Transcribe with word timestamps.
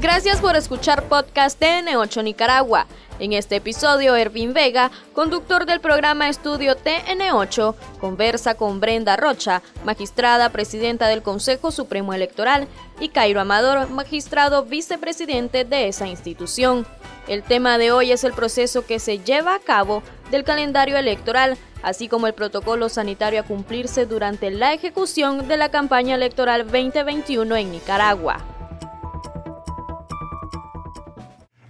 Gracias 0.00 0.40
por 0.40 0.56
escuchar 0.56 1.02
podcast 1.10 1.60
TN8 1.60 2.24
Nicaragua. 2.24 2.86
En 3.18 3.34
este 3.34 3.56
episodio, 3.56 4.16
Ervin 4.16 4.54
Vega, 4.54 4.90
conductor 5.12 5.66
del 5.66 5.80
programa 5.80 6.30
Estudio 6.30 6.74
TN8, 6.74 7.74
conversa 8.00 8.54
con 8.54 8.80
Brenda 8.80 9.18
Rocha, 9.18 9.60
magistrada 9.84 10.48
presidenta 10.48 11.06
del 11.06 11.20
Consejo 11.20 11.70
Supremo 11.70 12.14
Electoral, 12.14 12.66
y 12.98 13.10
Cairo 13.10 13.42
Amador, 13.42 13.90
magistrado 13.90 14.64
vicepresidente 14.64 15.66
de 15.66 15.88
esa 15.88 16.06
institución. 16.06 16.86
El 17.28 17.42
tema 17.42 17.76
de 17.76 17.92
hoy 17.92 18.10
es 18.10 18.24
el 18.24 18.32
proceso 18.32 18.86
que 18.86 19.00
se 19.00 19.18
lleva 19.18 19.54
a 19.54 19.60
cabo 19.60 20.02
del 20.30 20.44
calendario 20.44 20.96
electoral, 20.96 21.58
así 21.82 22.08
como 22.08 22.26
el 22.26 22.32
protocolo 22.32 22.88
sanitario 22.88 23.40
a 23.40 23.44
cumplirse 23.44 24.06
durante 24.06 24.50
la 24.50 24.72
ejecución 24.72 25.46
de 25.46 25.58
la 25.58 25.70
campaña 25.70 26.14
electoral 26.14 26.64
2021 26.64 27.54
en 27.54 27.70
Nicaragua. 27.70 28.59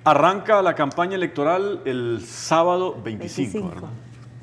Arranca 0.05 0.63
la 0.63 0.75
campaña 0.75 1.17
electoral 1.17 1.83
el 1.85 2.23
sábado 2.27 2.97
25. 3.05 3.71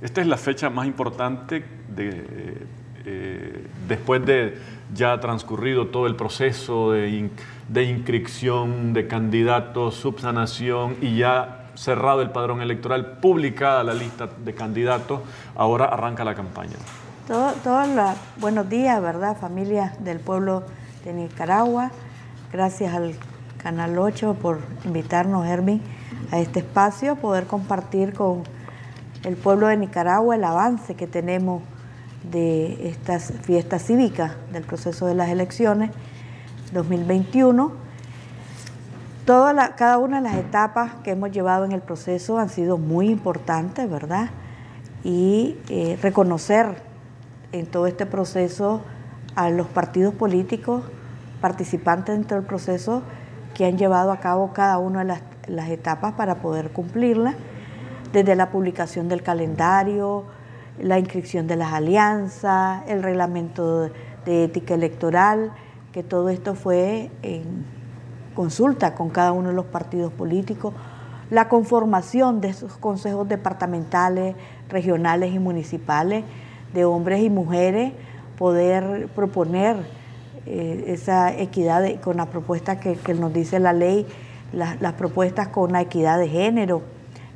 Esta 0.02 0.22
es 0.22 0.28
la 0.28 0.38
fecha 0.38 0.70
más 0.70 0.86
importante 0.86 1.66
de, 1.90 2.68
eh, 3.06 3.68
después 3.88 4.24
de 4.24 4.56
ya 4.94 5.20
transcurrido 5.20 5.88
todo 5.88 6.06
el 6.06 6.16
proceso 6.16 6.92
de, 6.92 7.32
de 7.70 7.84
inscripción 7.84 8.94
de 8.94 9.08
candidatos, 9.08 9.96
subsanación 9.96 10.98
y 11.02 11.18
ya 11.18 11.70
cerrado 11.74 12.22
el 12.22 12.30
padrón 12.30 12.62
electoral, 12.62 13.18
publicada 13.20 13.84
la 13.84 13.96
lista 13.96 14.28
de 14.28 14.54
candidatos, 14.54 15.22
ahora 15.56 15.86
arranca 15.86 16.24
la 16.24 16.36
campaña. 16.36 16.76
Todos 17.28 17.56
buenos 18.38 18.70
días, 18.70 19.02
¿verdad? 19.02 19.36
Familia 19.38 19.96
del 20.00 20.20
pueblo 20.20 20.64
de 21.04 21.14
Nicaragua. 21.14 21.92
Gracias 22.52 22.94
al 22.94 23.16
Canal 23.68 24.00
8 24.00 24.36
por 24.36 24.62
invitarnos, 24.86 25.46
Hermin, 25.46 25.82
a 26.32 26.40
este 26.40 26.60
espacio, 26.60 27.18
poder 27.18 27.48
compartir 27.48 28.14
con 28.14 28.44
el 29.26 29.36
pueblo 29.36 29.68
de 29.68 29.76
Nicaragua 29.76 30.38
el 30.38 30.46
avance 30.46 30.96
que 30.96 31.06
tenemos 31.06 31.62
de 32.32 32.88
estas 32.88 33.34
fiestas 33.42 33.84
cívicas 33.84 34.32
del 34.54 34.64
proceso 34.64 35.06
de 35.06 35.16
las 35.16 35.28
elecciones 35.28 35.92
2021. 36.72 37.74
Toda 39.26 39.76
cada 39.76 39.98
una 39.98 40.22
de 40.22 40.30
las 40.30 40.38
etapas 40.38 40.94
que 41.04 41.12
hemos 41.12 41.34
llevado 41.34 41.66
en 41.66 41.74
el 41.74 41.82
proceso 41.82 42.40
han 42.40 42.48
sido 42.48 42.78
muy 42.78 43.10
importantes, 43.10 43.92
¿verdad? 43.92 44.30
Y 45.04 45.58
eh, 45.68 46.00
reconocer 46.02 46.82
en 47.52 47.66
todo 47.66 47.86
este 47.86 48.06
proceso 48.06 48.80
a 49.36 49.50
los 49.50 49.68
partidos 49.68 50.14
políticos 50.14 50.84
participantes 51.42 52.16
dentro 52.16 52.38
del 52.38 52.46
proceso 52.46 53.04
que 53.58 53.66
han 53.66 53.76
llevado 53.76 54.12
a 54.12 54.20
cabo 54.20 54.54
cada 54.54 54.78
una 54.78 55.00
de 55.04 55.20
las, 55.48 55.70
etapas 55.70 56.14
para 56.14 56.36
poder 56.36 56.70
cumplirla, 56.70 57.34
desde 58.14 58.36
la 58.36 58.52
publicación 58.52 59.10
del 59.10 59.24
calendario, 59.24 60.26
la 60.80 61.00
inscripción 61.00 61.48
de 61.48 61.56
las 61.56 61.74
alianzas, 61.74 62.84
el 62.88 63.02
reglamento 63.02 63.90
de 64.26 64.44
ética 64.44 64.76
electoral, 64.76 65.52
que 65.92 66.04
todo 66.04 66.30
esto 66.30 66.54
fue 66.54 67.10
en 67.24 67.66
consulta 68.36 68.94
con 68.94 69.10
cada 69.10 69.32
uno 69.32 69.50
de 69.50 69.56
los 69.56 69.66
partidos 69.66 70.14
políticos, 70.14 70.76
la 71.32 71.50
conformación 71.50 72.42
de 72.42 72.50
esos 72.50 72.78
consejos 72.78 73.28
departamentales, 73.28 74.36
regionales 74.70 75.34
y 75.34 75.40
municipales, 75.40 76.24
de 76.76 76.86
hombres 76.86 77.24
y 77.24 77.32
mujeres, 77.32 77.92
poder 78.38 79.08
proponer 79.16 79.78
eh, 80.50 80.86
esa 80.94 81.38
equidad 81.38 81.84
con 82.00 82.16
la 82.16 82.28
propuesta 82.28 82.80
que, 82.80 82.98
nos 83.14 83.34
dice 83.34 83.60
la 83.60 83.74
ley, 83.74 84.06
las 84.54 84.94
propuestas 84.94 85.50
con 85.50 85.74
la 85.74 85.82
equidad 85.82 86.18
de 86.18 86.30
género, 86.30 86.84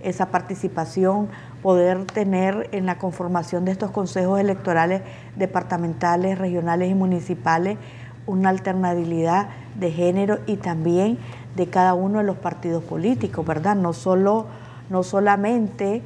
esa 0.02 0.28
participación, 0.32 1.28
poder 1.62 2.06
tener 2.06 2.70
en 2.72 2.86
la 2.86 2.98
conformación 2.98 3.66
de 3.66 3.74
estos 3.74 3.92
consejos 3.92 4.40
electorales 4.40 5.02
departamentales, 5.36 6.38
regionales 6.38 6.90
y 6.90 6.96
municipales 6.96 7.78
una 8.28 8.50
alternabilidad 8.50 9.50
de 9.78 9.92
género 9.92 10.40
y 10.48 10.56
también 10.56 11.18
de 11.56 11.68
cada 11.68 11.94
uno 11.94 12.20
de 12.20 12.24
los 12.24 12.38
partidos 12.38 12.82
políticos, 12.82 13.46
¿verdad? 13.46 13.76
No 13.76 13.92
solo, 13.92 14.46
no 14.90 15.04
solamente, 15.04 16.02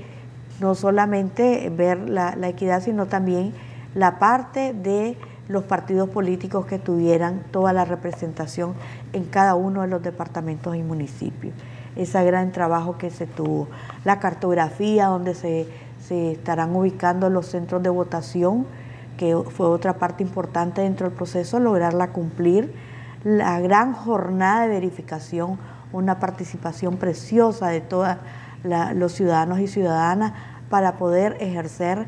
no 0.60 0.74
solamente 0.74 1.70
ver 1.70 2.10
la 2.10 2.48
equidad, 2.48 2.82
sino 2.82 3.06
también 3.06 3.54
la 3.94 4.18
parte 4.18 4.74
de 4.74 5.18
los 5.48 5.64
partidos 5.64 6.10
políticos 6.10 6.66
que 6.66 6.80
tuvieran 6.80 7.44
toda 7.52 7.74
la 7.74 7.86
representación 7.86 8.74
en 9.14 9.26
cada 9.26 9.56
uno 9.56 9.82
de 9.82 9.88
los 9.88 10.02
departamentos 10.02 10.76
y 10.76 10.84
municipios. 10.84 11.54
Ese 11.96 12.24
gran 12.26 12.52
trabajo 12.52 12.98
que 12.98 13.10
se 13.10 13.26
tuvo. 13.28 13.68
La 14.04 14.20
cartografía, 14.20 15.08
donde 15.08 15.34
se, 15.36 15.68
estarán 16.10 16.76
ubicando 16.76 17.30
los 17.30 17.48
centros 17.48 17.82
de 17.82 17.90
votación, 17.90 18.66
que 19.18 19.36
fue 19.36 19.68
otra 19.68 19.94
parte 19.94 20.24
importante 20.24 20.82
dentro 20.82 21.08
del 21.08 21.16
proceso, 21.16 21.60
lograrla 21.60 22.10
cumplir. 22.10 22.74
La 23.24 23.60
gran 23.60 23.94
jornada 23.94 24.64
de 24.64 24.70
verificación, 24.70 25.58
una 25.94 26.20
participación 26.20 26.98
preciosa 26.98 27.70
de 27.70 27.82
todos 27.82 28.18
los 28.96 29.14
ciudadanos 29.14 29.60
y 29.60 29.68
ciudadanas 29.68 30.34
para 30.70 30.98
poder 30.98 31.38
ejercer 31.40 32.08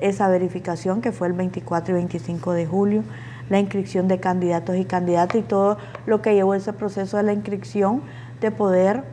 esa 0.00 0.28
verificación 0.28 1.00
que 1.00 1.12
fue 1.12 1.28
el 1.28 1.32
24 1.32 1.92
y 1.92 1.98
25 1.98 2.52
de 2.52 2.66
julio, 2.66 3.02
la 3.48 3.60
inscripción 3.60 4.08
de 4.08 4.18
candidatos 4.18 4.76
y 4.76 4.84
candidatas 4.84 5.36
y 5.36 5.42
todo 5.42 5.78
lo 6.06 6.22
que 6.22 6.34
llevó 6.34 6.54
ese 6.54 6.72
proceso 6.72 7.16
de 7.16 7.22
la 7.22 7.32
inscripción 7.32 8.02
de 8.40 8.50
poder 8.50 9.04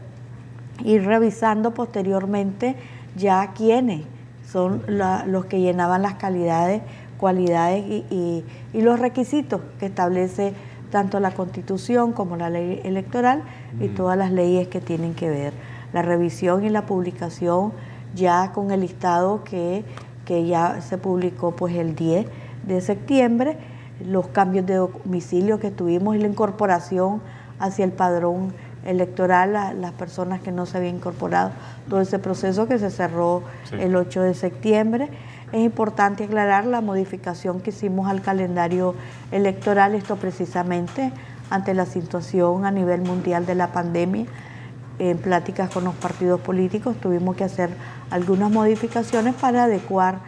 ir 0.84 1.06
revisando 1.06 1.74
posteriormente 1.74 2.76
ya 3.16 3.52
quiénes 3.54 4.06
son 4.50 4.84
los 4.88 5.46
que 5.46 5.62
llenaban 5.62 6.02
las 6.02 6.16
calidades, 6.16 6.82
cualidades 7.18 7.84
y, 8.12 8.44
los 8.74 9.00
requisitos 9.00 9.62
que 9.80 9.86
establece 9.86 10.54
tanto 10.92 11.20
la 11.20 11.32
constitución 11.32 12.12
como 12.12 12.38
la 12.38 12.50
ley 12.50 12.82
electoral 12.84 13.44
y 13.80 13.88
todas 13.88 14.18
las 14.18 14.32
leyes 14.32 14.68
que 14.68 14.82
tienen 14.82 15.16
que 15.16 15.30
ver. 15.30 15.54
La 15.92 16.02
revisión 16.02 16.64
y 16.64 16.70
la 16.70 16.86
publicación 16.86 17.72
ya 18.14 18.52
con 18.52 18.72
el 18.72 18.82
listado 18.82 19.44
que 19.44 19.84
que 20.26 20.46
ya 20.46 20.82
se 20.82 20.98
publicó 20.98 21.52
pues 21.52 21.76
el 21.76 21.96
10 21.96 22.28
de 22.66 22.82
septiembre, 22.82 23.58
los 24.06 24.28
cambios 24.28 24.66
de 24.66 24.76
domicilio 24.76 25.60
que 25.60 25.72
tuvimos 25.72 26.16
y 26.16 26.20
la 26.20 26.28
incorporación 26.28 27.22
hacia 27.60 27.86
el 27.86 27.92
padrón 27.92 28.54
electoral 28.86 29.56
a 29.56 29.74
las 29.74 29.94
personas 29.94 30.42
que 30.42 30.52
no 30.52 30.66
se 30.66 30.78
habían 30.78 30.96
incorporado, 30.96 31.52
todo 31.90 32.02
ese 32.02 32.20
proceso 32.20 32.68
que 32.68 32.80
se 32.80 32.90
cerró 32.90 33.44
el 33.72 33.96
8 33.96 34.22
de 34.22 34.34
septiembre. 34.34 35.10
Es 35.52 35.62
importante 35.62 36.26
aclarar 36.26 36.66
la 36.66 36.82
modificación 36.82 37.62
que 37.62 37.70
hicimos 37.70 38.10
al 38.10 38.22
calendario 38.22 38.96
electoral, 39.32 39.96
esto 39.96 40.16
precisamente 40.16 41.12
ante 41.50 41.74
la 41.74 41.86
situación 41.86 42.66
a 42.66 42.72
nivel 42.72 43.02
mundial 43.02 43.46
de 43.46 43.56
la 43.56 43.72
pandemia. 43.72 44.26
En 45.00 45.18
pláticas 45.18 45.70
con 45.72 45.84
los 45.84 45.96
partidos 45.96 46.40
políticos 46.42 46.96
tuvimos 47.02 47.36
que 47.36 47.44
hacer 47.44 47.72
algunas 48.12 48.52
modificaciones 48.52 49.34
para 49.34 49.64
adecuar 49.64 50.20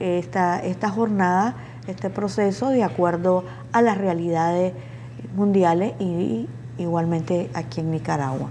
esta, 0.00 0.60
esta 0.60 0.90
jornada, 0.90 1.54
este 1.86 2.10
proceso 2.10 2.70
de 2.70 2.82
acuerdo 2.82 3.44
a 3.72 3.82
las 3.82 3.98
realidades 3.98 4.72
mundiales 5.34 5.94
y 6.00 6.48
igualmente 6.78 7.50
aquí 7.54 7.80
en 7.80 7.90
Nicaragua. 7.90 8.48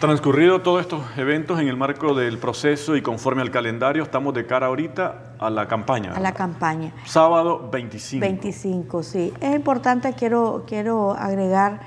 Transcurrido 0.00 0.60
todos 0.62 0.82
estos 0.82 1.02
eventos 1.16 1.58
en 1.58 1.66
el 1.66 1.76
marco 1.76 2.14
del 2.14 2.38
proceso 2.38 2.94
y 2.94 3.02
conforme 3.02 3.42
al 3.42 3.50
calendario, 3.50 4.04
estamos 4.04 4.32
de 4.32 4.46
cara 4.46 4.68
ahorita 4.68 5.34
a 5.40 5.50
la 5.50 5.66
campaña. 5.66 6.12
A 6.14 6.20
la 6.20 6.32
campaña. 6.34 6.92
Sábado 7.04 7.68
25. 7.72 8.20
25, 8.20 9.02
sí. 9.02 9.32
Es 9.40 9.56
importante, 9.56 10.12
quiero, 10.12 10.64
quiero 10.68 11.14
agregar 11.14 11.80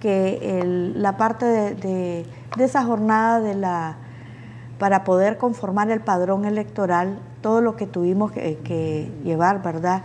que 0.00 0.92
la 0.94 1.16
parte 1.16 1.44
de, 1.46 1.74
de, 1.74 2.64
esa 2.64 2.84
jornada 2.84 3.40
de 3.40 3.54
la 3.54 3.96
para 4.78 5.04
poder 5.04 5.38
conformar 5.38 5.90
el 5.90 6.00
padrón 6.00 6.44
electoral, 6.44 7.18
todo 7.42 7.60
lo 7.60 7.76
que 7.76 7.86
tuvimos 7.86 8.32
que, 8.32 9.12
llevar, 9.24 9.62
¿verdad? 9.62 10.02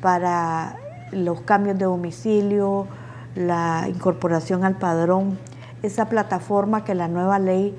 Para 0.00 0.76
los 1.10 1.40
cambios 1.40 1.78
de 1.78 1.86
domicilio, 1.86 2.86
la 3.34 3.86
incorporación 3.88 4.64
al 4.64 4.76
padrón, 4.76 5.38
esa 5.82 6.08
plataforma 6.08 6.84
que 6.84 6.94
la 6.94 7.08
nueva 7.08 7.38
ley 7.38 7.74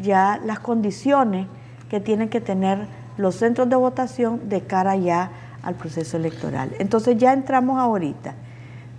ya 0.00 0.40
las 0.44 0.60
condiciones 0.60 1.48
que 1.88 2.00
tienen 2.00 2.28
que 2.28 2.40
tener 2.40 2.86
los 3.16 3.36
centros 3.36 3.68
de 3.68 3.76
votación 3.76 4.48
de 4.48 4.62
cara 4.62 4.96
ya 4.96 5.30
al 5.62 5.74
proceso 5.74 6.16
electoral. 6.16 6.70
Entonces 6.78 7.16
ya 7.18 7.32
entramos 7.32 7.78
ahorita, 7.78 8.34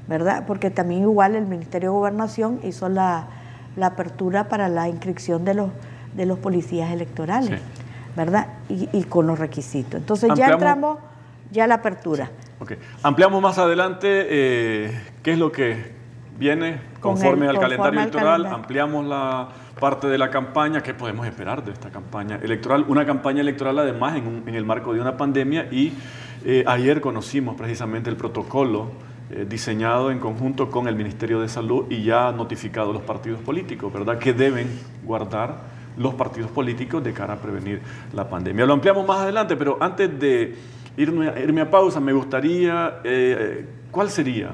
¿verdad? 0.07 0.45
Porque 0.45 0.69
también 0.69 1.01
igual 1.01 1.35
el 1.35 1.45
Ministerio 1.45 1.91
de 1.91 1.97
Gobernación 1.97 2.59
hizo 2.63 2.89
la, 2.89 3.27
apertura 3.81 4.49
para 4.49 4.69
la 4.69 4.87
inscripción 4.87 5.45
de 5.45 5.55
los, 5.55 5.71
de 6.15 6.27
los 6.27 6.37
policías 6.37 6.91
electorales, 6.91 7.59
¿verdad? 8.15 8.47
Y, 8.69 9.03
con 9.03 9.27
los 9.27 9.39
requisitos. 9.39 9.99
Entonces 9.99 10.31
ya 10.35 10.47
entramos 10.47 10.99
ya 11.51 11.65
a 11.65 11.67
la 11.67 11.75
apertura. 11.75 12.29
Okay. 12.59 12.77
Ampliamos 13.01 13.41
más 13.41 13.57
adelante 13.57 14.07
eh, 14.29 15.01
qué 15.21 15.33
es 15.33 15.39
lo 15.39 15.51
que 15.51 15.93
viene 16.37 16.79
conforme 16.99 17.47
al 17.47 17.59
calendario 17.59 17.99
electoral, 17.99 18.45
ampliamos 18.45 19.05
la 19.05 19.49
parte 19.79 20.07
de 20.07 20.17
la 20.17 20.29
campaña, 20.29 20.81
¿qué 20.81 20.93
podemos 20.93 21.25
esperar 21.27 21.63
de 21.63 21.71
esta 21.71 21.89
campaña 21.89 22.39
electoral? 22.41 22.85
Una 22.87 23.05
campaña 23.05 23.41
electoral 23.41 23.79
además 23.79 24.15
en, 24.15 24.55
el 24.55 24.65
marco 24.65 24.93
de 24.93 25.01
una 25.01 25.17
pandemia 25.17 25.67
y 25.71 25.93
eh, 26.45 26.63
ayer 26.67 27.01
conocimos 27.01 27.55
precisamente 27.55 28.09
el 28.09 28.15
protocolo 28.15 28.91
eh, 29.31 29.45
diseñado 29.47 30.11
en 30.11 30.19
conjunto 30.19 30.69
con 30.69 30.87
el 30.87 30.95
Ministerio 30.95 31.39
de 31.39 31.49
Salud 31.49 31.85
y 31.89 32.03
ya 32.03 32.31
notificado 32.31 32.93
los 32.93 33.03
partidos 33.03 33.41
políticos, 33.41 33.91
¿verdad? 33.91 34.17
Que 34.19 34.33
deben 34.33 34.67
guardar 35.03 35.72
los 35.97 36.13
partidos 36.15 36.51
políticos 36.51 37.03
de 37.03 37.13
cara 37.13 37.33
a 37.33 37.37
prevenir 37.37 37.81
la 38.13 38.29
pandemia. 38.29 38.65
Lo 38.65 38.73
ampliamos 38.73 39.07
más 39.07 39.19
adelante, 39.19 39.55
pero 39.55 39.77
antes 39.79 40.19
de 40.19 40.55
irme, 40.97 41.61
a 41.61 41.69
pausa, 41.69 41.99
me 41.99 42.13
gustaría, 42.13 43.01
eh, 43.03 43.65
¿cuál 43.91 44.09
sería 44.09 44.51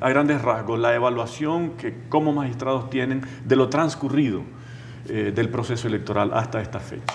a 0.00 0.08
grandes 0.10 0.42
rasgos 0.42 0.78
la 0.78 0.94
evaluación 0.94 1.70
que 1.70 2.02
como 2.08 2.32
magistrados 2.32 2.90
tienen 2.90 3.22
de 3.44 3.56
lo 3.56 3.68
transcurrido 3.68 4.42
eh, 5.08 5.32
del 5.34 5.48
proceso 5.48 5.88
electoral 5.88 6.32
hasta 6.32 6.60
esta 6.60 6.78
fecha? 6.78 7.14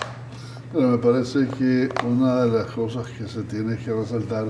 Bueno, 0.72 0.88
me 0.90 0.98
parece 0.98 1.46
que 1.58 1.88
una 2.04 2.44
de 2.44 2.58
las 2.58 2.66
cosas 2.66 3.06
que 3.08 3.26
se 3.28 3.42
tiene 3.44 3.76
que 3.76 3.92
resaltar 3.92 4.46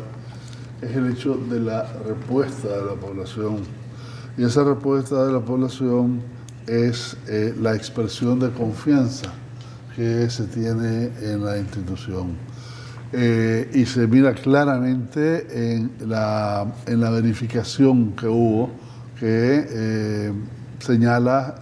es 0.81 0.97
el 0.97 1.11
hecho 1.13 1.35
de 1.35 1.61
la 1.61 1.87
respuesta 2.07 2.69
de 2.69 2.85
la 2.85 2.95
población. 2.95 3.59
Y 4.37 4.45
esa 4.45 4.65
respuesta 4.65 5.25
de 5.27 5.33
la 5.33 5.41
población 5.41 6.23
es 6.67 7.17
eh, 7.29 7.55
la 7.61 7.75
expresión 7.75 8.39
de 8.41 8.51
confianza 8.51 9.33
que 9.95 10.29
se 10.31 10.45
tiene 10.45 11.11
en 11.23 11.45
la 11.45 11.59
institución. 11.59 12.37
Eh, 13.13 13.71
y 13.75 13.87
se 13.87 14.09
mira 14.09 14.35
claramente 14.35 15.75
en 15.75 15.93
la, 16.01 16.67
en 16.87 17.01
la 17.01 17.11
verificación 17.11 18.13
que 18.13 18.27
hubo, 18.27 18.71
que 19.19 19.67
eh, 19.69 20.33
señala 20.81 21.55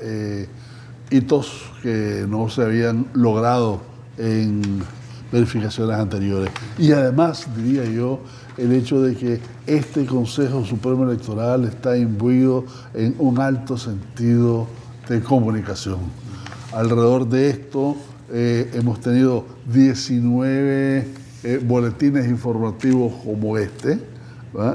hitos 1.11 1.71
que 1.83 2.25
no 2.27 2.49
se 2.49 2.63
habían 2.63 3.07
logrado 3.13 3.83
en 4.17 4.83
verificaciones 5.31 5.97
anteriores. 5.97 6.51
Y 6.79 6.93
además, 6.93 7.47
diría 7.55 7.85
yo, 7.85 8.21
el 8.57 8.73
hecho 8.73 9.03
de 9.03 9.15
que 9.15 9.41
este 9.67 10.07
Consejo 10.07 10.65
Supremo 10.65 11.05
Electoral 11.05 11.65
está 11.65 11.97
imbuido 11.97 12.65
en 12.95 13.15
un 13.19 13.39
alto 13.41 13.77
sentido 13.77 14.67
de 15.09 15.21
comunicación. 15.21 15.99
Alrededor 16.73 17.29
de 17.29 17.51
esto 17.51 17.97
hemos 18.31 19.01
tenido 19.01 19.45
19 19.67 21.23
eh, 21.45 21.61
boletines 21.61 22.29
informativos 22.29 23.13
como 23.25 23.59
este, 23.59 23.99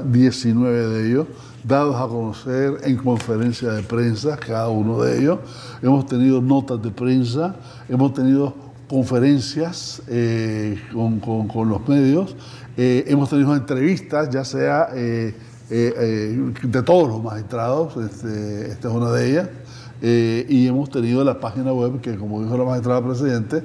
19 0.04 0.88
de 0.88 1.08
ellos, 1.08 1.26
dados 1.64 1.96
a 1.96 2.06
conocer 2.06 2.80
en 2.82 2.98
conferencia 2.98 3.70
de 3.72 3.82
prensa, 3.82 4.36
cada 4.36 4.68
uno 4.68 5.00
de 5.02 5.18
ellos. 5.18 5.38
Hemos 5.80 6.04
tenido 6.06 6.42
notas 6.42 6.82
de 6.82 6.90
prensa, 6.90 7.56
hemos 7.88 8.12
tenido 8.12 8.54
conferencias 8.86 10.02
eh, 10.08 10.78
con, 10.92 11.70
los 11.70 11.88
medios, 11.88 12.36
eh, 12.76 13.04
hemos 13.06 13.30
tenido 13.30 13.56
entrevistas, 13.56 14.28
ya 14.28 14.44
sea 14.44 14.88
de 14.92 15.32
todos 16.84 17.08
los 17.08 17.22
magistrados, 17.22 17.96
este, 17.96 18.72
esta 18.72 18.88
es 18.88 18.94
una 18.94 19.10
de 19.12 19.30
ellas, 19.30 19.48
y 20.00 20.66
hemos 20.66 20.90
tenido 20.90 21.24
la 21.24 21.40
página 21.40 21.72
web 21.72 22.00
que, 22.00 22.16
como 22.16 22.42
dijo 22.42 22.56
la 22.56 22.64
magistrada 22.64 23.04
presidente, 23.04 23.64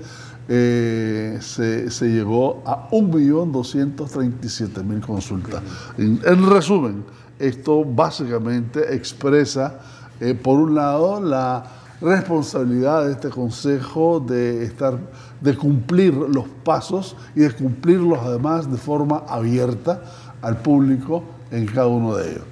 eh, 0.49 1.37
se, 1.41 2.09
llegó 2.09 2.61
a 2.65 2.89
1.237.000 2.89 4.99
consultas. 4.99 5.63
En, 5.97 6.49
resumen, 6.49 7.05
esto 7.39 7.85
básicamente 7.85 8.93
expresa, 8.93 9.79
eh, 10.19 10.33
por 10.33 10.59
un 10.59 10.75
lado, 10.75 11.21
la 11.21 11.63
responsabilidad 12.01 13.05
de 13.05 13.13
este 13.13 13.29
Consejo 13.29 14.19
de, 14.19 14.65
estar, 14.65 14.99
de 15.39 15.55
cumplir 15.55 16.13
los 16.13 16.49
pasos 16.65 17.15
y 17.35 17.39
de 17.41 17.51
cumplirlos 17.51 18.19
además 18.21 18.69
de 18.69 18.77
forma 18.77 19.23
abierta 19.29 20.03
al 20.41 20.57
público 20.57 21.23
en 21.51 21.67
cada 21.67 21.87
uno 21.87 22.17
de 22.17 22.31
ellos. 22.31 22.43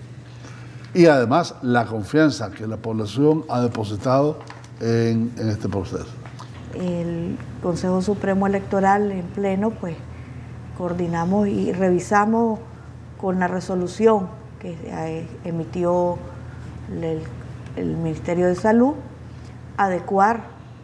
Y 0.94 1.06
además 1.06 1.56
la 1.62 1.86
confianza 1.86 2.52
que 2.52 2.68
la 2.68 2.78
población 2.78 3.46
ha 3.50 3.62
depositado 3.62 4.40
en 4.80 5.32
este 5.38 5.70
proceso 5.70 6.22
el 6.76 7.38
Consejo 7.62 8.02
Supremo 8.02 8.48
Electoral 8.48 9.12
en 9.12 9.26
pleno, 9.28 9.72
pues 9.72 9.96
coordinamos 10.78 11.48
y 11.48 11.72
revisamos 11.72 12.60
con 13.20 13.40
la 13.40 13.48
resolución 13.48 14.28
que 14.60 14.78
eh, 14.86 15.28
emitió 15.44 16.18
el, 16.90 17.22
Ministerio 17.98 18.48
de 18.48 18.56
Salud, 18.56 18.96
adecuar 19.78 20.44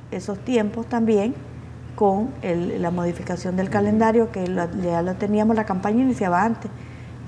esos 0.09 0.39
tiempos 0.39 0.85
también 0.85 1.35
con 1.95 2.29
la 2.41 2.91
modificación 2.91 3.57
del 3.57 3.69
calendario, 3.69 4.31
que 4.31 4.45
ya 4.81 5.01
lo 5.01 5.15
teníamos, 5.15 5.57
la 5.57 5.65
campaña 5.65 6.01
iniciaba 6.01 6.43
antes. 6.43 6.71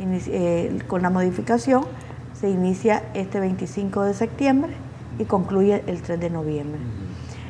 Eh, 0.02 0.80
con 0.88 1.02
la 1.02 1.10
modificación 1.10 1.84
se 2.40 2.50
inicia 2.50 3.04
este 3.14 3.40
25 3.40 4.04
de 4.04 4.14
septiembre 4.14 4.72
y 5.18 5.26
concluye 5.26 5.84
el 5.88 6.02
3 6.02 6.20
de 6.20 6.30
noviembre. 6.30 6.80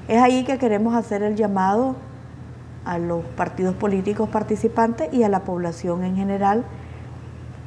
Es 0.08 0.22
ahí 0.22 0.44
que 0.44 0.58
queremos 0.58 0.96
hacer 0.96 1.22
el 1.22 1.36
llamado 1.36 1.96
a 2.86 2.98
los 2.98 3.24
partidos 3.24 3.76
políticos 3.76 4.30
participantes 4.30 5.14
y 5.14 5.22
a 5.24 5.30
la 5.30 5.42
población 5.42 6.04
en 6.04 6.16
general, 6.16 6.64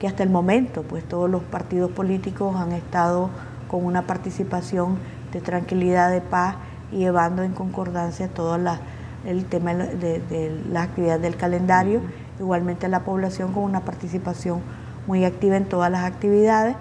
que 0.01 0.09
hasta 0.09 0.25
el 0.25 0.31
momento, 0.31 0.83
pues 0.83 1.05
todos 1.05 1.31
los 1.31 1.43
partidos 1.45 1.93
políticos 1.93 2.57
han 2.57 2.73
estado 2.73 3.31
con 3.69 3.85
una 3.85 4.03
participación 4.03 4.99
de 5.33 5.41
tranquilidad, 5.41 6.11
de 6.11 6.21
paz 6.21 6.57
y 6.91 6.99
llevando 6.99 7.45
en 7.45 7.53
concordancia 7.53 8.27
todo 8.27 8.59
el 9.25 9.45
tema 9.45 9.75
de, 9.75 10.61
las 10.69 10.89
actividades 10.89 11.23
del 11.23 11.37
calendario, 11.37 12.01
igualmente 12.41 12.89
la 12.89 13.05
población 13.05 13.53
con 13.53 13.63
una 13.63 13.81
participación 13.81 14.61
muy 15.07 15.25
activa 15.25 15.57
en 15.57 15.67
todas 15.67 15.91
las 15.91 16.03
actividades. 16.03 16.75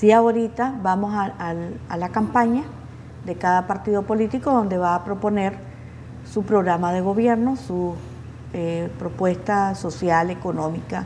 Sí, 0.00 0.12
ahorita 0.12 0.76
vamos 0.82 1.12
a 1.14 1.96
la 1.98 2.08
campaña 2.08 2.62
de 3.26 3.34
cada 3.34 3.66
partido 3.66 4.00
político 4.00 4.50
donde 4.50 4.78
va 4.78 4.94
a 4.94 5.04
proponer 5.04 5.52
su 6.24 6.42
programa 6.42 6.90
de 6.90 7.02
gobierno, 7.02 7.56
su 7.56 7.96
eh, 8.54 8.88
propuesta 8.98 9.74
social, 9.74 10.30
económica. 10.30 11.04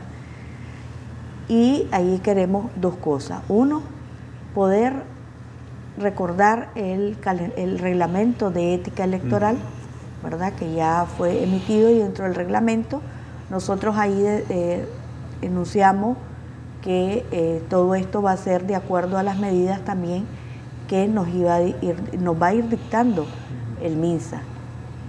Y 1.49 1.89
ahí 1.91 2.21
queremos 2.23 2.67
dos 2.77 2.95
cosas. 2.95 3.41
Uno, 3.49 3.81
poder 4.53 4.93
recordar 5.97 6.69
el, 6.75 7.17
reglamento 7.77 8.49
de 8.49 8.75
ética 8.75 9.03
electoral, 9.03 9.57
¿verdad? 10.23 10.53
Que 10.53 10.73
ya 10.73 11.05
fue 11.17 11.43
emitido 11.43 11.89
y 11.89 11.97
dentro 11.97 12.23
del 12.23 12.35
reglamento 12.35 13.01
nosotros 13.49 13.97
ahí 13.97 14.23
eh, 14.25 14.87
enunciamos 15.41 16.17
que 16.81 17.25
eh, 17.31 17.63
todo 17.69 17.95
esto 17.95 18.21
va 18.21 18.31
a 18.31 18.37
ser 18.37 18.67
de 18.67 18.75
acuerdo 18.75 19.17
a 19.17 19.23
las 19.23 19.39
medidas 19.39 19.83
también 19.83 20.25
que 20.87 21.07
nos, 21.07 21.27
iba 21.29 21.55
a 21.55 21.61
ir, 21.61 22.19
nos 22.19 22.39
va 22.41 22.47
a 22.47 22.53
ir 22.53 22.69
dictando 22.69 23.25
el 23.81 23.95
MINSA. 23.95 24.41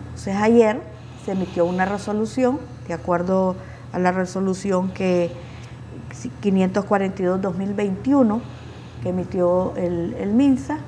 Entonces 0.06 0.36
ayer 0.36 0.80
se 1.24 1.32
emitió 1.32 1.66
una 1.66 1.84
resolución, 1.84 2.58
de 2.88 2.94
acuerdo 2.94 3.56
a 3.92 3.98
la 3.98 4.12
resolución 4.12 4.90
que 4.90 5.30
542-2021 6.42 8.40
que 9.02 9.10
emitió 9.10 9.74
el, 9.76 10.32
MINSA, 10.32 10.78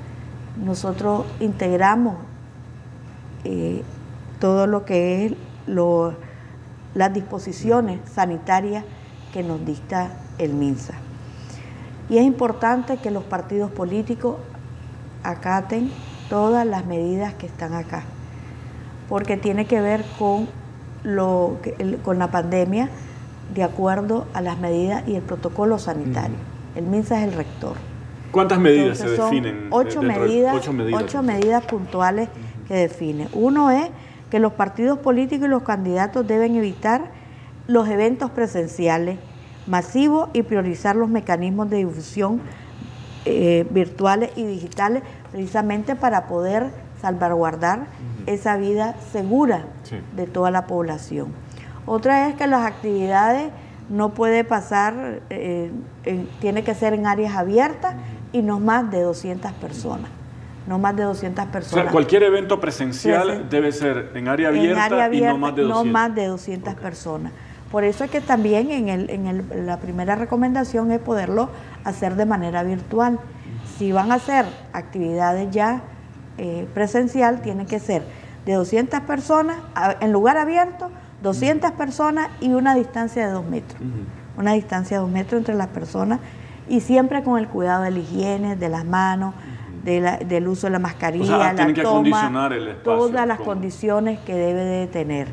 nosotros 0.64 1.26
integramos 1.40 2.16
eh, 3.44 3.82
todo 4.40 4.66
lo 4.66 4.85
que 4.85 5.26
es 5.26 5.35
las 6.94 7.12
disposiciones 7.12 8.00
sanitarias 8.11 8.85
que 9.32 9.42
nos 9.42 9.64
dicta 9.64 10.11
el 10.38 10.54
MINSA. 10.54 10.95
Y 12.09 12.18
es 12.18 12.25
importante 12.25 12.97
que 12.97 13.11
los 13.11 13.25
partidos 13.25 13.71
políticos 13.71 14.37
acaten 15.23 15.90
todas 16.28 16.66
las 16.66 16.87
medidas 16.87 17.35
que 17.35 17.47
están 17.47 17.75
acá, 17.75 18.02
porque 19.09 19.37
tiene 19.37 19.66
que 19.66 19.80
ver 19.80 20.04
con, 20.18 20.49
lo, 21.02 21.59
con 22.02 22.18
la 22.18 22.30
pandemia 22.30 22.88
de 23.54 23.62
acuerdo 23.62 24.26
a 24.35 24.40
las 24.40 24.59
medidas 24.59 25.07
y 25.07 25.16
el 25.16 25.23
protocolo 25.23 25.78
sanitario. 25.78 26.37
El 26.76 26.87
MINSA 26.87 27.21
es 27.21 27.28
el 27.28 27.35
rector. 27.35 27.76
¿Cuántas 28.30 28.59
medidas 28.59 28.99
se 28.99 29.09
definen? 29.09 29.68
Ocho 29.71 30.02
medidas, 30.02 30.54
ocho 30.92 31.23
medidas, 31.23 31.64
puntuales 31.64 32.28
que 32.66 32.75
define. 32.75 33.28
Uno 33.33 33.71
es 33.71 33.88
que 34.30 34.38
los 34.38 34.52
partidos 34.52 34.99
políticos 34.99 35.47
y 35.47 35.50
los 35.50 35.62
candidatos 35.62 36.26
deben 36.26 36.54
evitar 36.57 37.11
los 37.66 37.88
eventos 37.88 38.30
presenciales 38.30 39.18
masivos 39.68 40.30
y 40.32 40.42
priorizar 40.42 40.96
los 40.96 41.08
mecanismos 41.08 41.70
de 41.70 41.78
difusión 41.78 42.40
eh, 43.25 43.66
virtuales 43.70 44.30
y 44.37 44.44
digitales 44.44 45.02
precisamente 45.30 45.94
para 45.94 46.26
poder 46.26 46.70
salvaguardar 47.00 47.87
esa 48.26 48.56
vida 48.56 48.96
segura 49.12 49.66
de 50.16 50.26
toda 50.26 50.50
la 50.50 50.66
población. 50.66 51.28
Otra 51.87 52.28
es 52.28 52.34
que 52.37 52.46
las 52.46 52.66
actividades 52.66 53.50
no 53.88 54.10
puede 54.10 54.44
pasar, 54.44 55.20
eh, 55.30 55.70
tiene 56.40 56.64
que 56.64 56.75
ser 56.75 56.94
en 56.94 57.06
áreas 57.06 57.37
abiertas 57.37 57.94
y 58.32 58.42
no 58.42 58.60
más 58.60 58.90
de 58.90 59.02
200 59.02 59.52
personas. 59.52 60.10
No 60.66 60.78
más 60.78 60.94
de 60.96 61.04
200 61.04 61.46
personas. 61.46 61.72
O 61.72 61.82
sea, 61.84 61.92
cualquier 61.92 62.25
evento 62.25 62.60
presencial 62.60 63.48
debe 63.48 63.72
ser 63.72 64.12
en 64.14 64.28
área 64.28 64.48
abierta, 64.48 65.08
y 65.10 65.20
no 65.22 65.38
más 65.38 65.56
de 65.56 65.62
200. 65.62 65.87
No 65.87 65.90
más 65.90 66.14
de 66.14 66.26
200 66.26 66.75
personas. 66.75 67.32
Por 67.70 67.84
eso 67.84 68.04
es 68.04 68.10
que 68.10 68.20
también 68.20 68.70
en, 68.70 68.88
el, 68.88 69.10
en 69.10 69.26
el, 69.26 69.66
la 69.66 69.78
primera 69.78 70.14
recomendación 70.14 70.90
es 70.90 71.00
poderlo 71.00 71.50
hacer 71.84 72.16
de 72.16 72.26
manera 72.26 72.62
virtual. 72.62 73.18
Si 73.76 73.92
van 73.92 74.10
a 74.10 74.14
hacer 74.14 74.46
actividades 74.72 75.50
ya 75.50 75.82
eh, 76.38 76.66
presencial, 76.75 77.42
tiene 77.42 77.66
que 77.66 77.78
ser 77.78 78.02
de 78.46 78.54
200 78.54 79.00
personas 79.00 79.58
en 80.00 80.12
lugar 80.12 80.38
abierto 80.38 80.90
200 81.22 81.72
personas 81.72 82.28
y 82.40 82.50
una 82.50 82.75
distancia 82.75 83.26
de 83.26 83.32
2 83.32 83.44
metros. 83.46 83.80
Una 84.37 84.52
distancia 84.52 84.98
de 84.98 85.02
2 85.02 85.10
metros 85.10 85.40
entre 85.40 85.54
las 85.54 85.68
personas 85.68 86.20
y 86.68 86.80
siempre 86.80 87.22
con 87.22 87.38
el 87.38 87.48
cuidado 87.48 87.82
de 87.82 87.90
la 87.90 87.98
higiene, 87.98 88.56
de 88.56 88.68
las 88.68 88.84
manos, 88.84 89.34
del 89.82 90.48
uso 90.48 90.66
de 90.66 90.72
la 90.72 90.78
mascarilla, 90.78 91.52
la 91.54 91.72
toma, 91.82 92.50
todas 92.84 93.26
las 93.26 93.40
condiciones 93.40 94.18
que 94.20 94.34
debe 94.34 94.64
de 94.64 94.87
tener. 94.87 95.28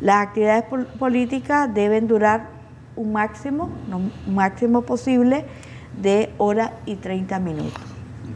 Las 0.00 0.26
actividades 0.26 0.64
políticas 0.98 1.72
deben 1.72 2.06
durar 2.06 2.48
un 2.96 3.12
máximo, 3.12 3.70
un 3.90 4.34
máximo 4.34 4.82
posible 4.82 5.44
de 6.00 6.32
hora 6.38 6.72
y 6.84 6.96
30 6.96 7.38
minutos, 7.38 7.82